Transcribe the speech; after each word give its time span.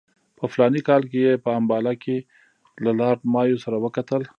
په 0.37 0.43
فلاني 0.51 0.81
کال 0.89 1.03
کې 1.11 1.19
یې 1.25 1.33
په 1.43 1.49
امباله 1.59 1.93
کې 2.03 2.17
له 2.83 2.91
لارډ 2.99 3.21
مایو 3.33 3.61
سره 3.63 3.77
وکتل. 3.85 4.21